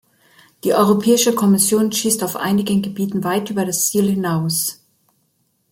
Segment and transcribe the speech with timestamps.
[0.63, 4.83] Die Europäische Kommission schießt auf einigen Gebieten weit über das Ziel hinaus.